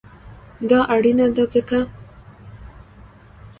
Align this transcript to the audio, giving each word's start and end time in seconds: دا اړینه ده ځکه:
دا 0.69 0.79
اړینه 0.93 1.25
ده 1.35 1.43
ځکه: 1.53 1.79